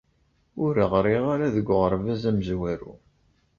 Ur 0.63 0.73
ɣriɣ 0.91 1.25
ara 1.33 1.53
deg 1.55 1.67
uɣerbaz 1.75 2.21
amezwaru. 2.29 2.93